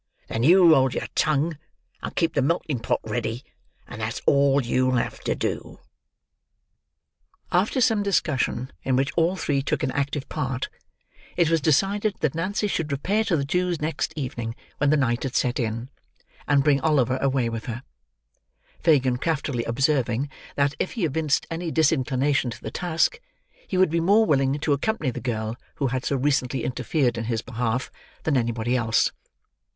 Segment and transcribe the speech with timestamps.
[0.29, 1.59] Then you hold your tongue,
[2.01, 3.43] and keep the melting pot ready,
[3.85, 5.79] and that's all you'll have to do."
[7.51, 10.69] After some discussion, in which all three took an active part,
[11.37, 15.21] it was decided that Nancy should repair to the Jew's next evening when the night
[15.21, 15.91] had set in,
[16.47, 17.83] and bring Oliver away with her;
[18.79, 23.19] Fagin craftily observing, that, if he evinced any disinclination to the task,
[23.67, 27.25] he would be more willing to accompany the girl who had so recently interfered in
[27.25, 27.91] his behalf,
[28.23, 29.11] than anybody else.